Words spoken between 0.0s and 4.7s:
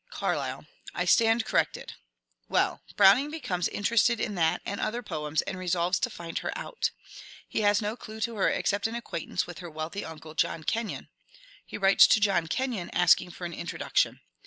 Carlyle. I stand corrected. Well: Browning becomes in terested in that